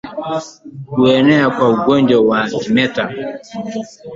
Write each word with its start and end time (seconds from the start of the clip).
Kuenea 0.85 1.49
kwa 1.49 1.69
ugonjwa 1.69 2.21
wa 2.21 2.49
kimeta 2.49 3.05